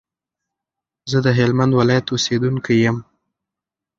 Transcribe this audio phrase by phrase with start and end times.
[1.11, 2.97] زه دهلمند ولایت اوسیدونکی یم.